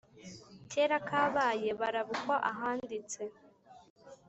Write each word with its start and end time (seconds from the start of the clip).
kera 0.71 0.97
kabaye 1.07 1.69
barabukwa 1.79 2.35
ahanditse 2.51 3.21